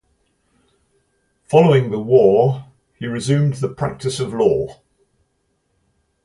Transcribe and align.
Following 1.43 1.91
the 1.91 1.99
war, 1.99 2.65
he 2.97 3.05
resumed 3.05 3.53
the 3.57 3.69
practice 3.69 4.19
of 4.19 4.33
law. 4.33 4.81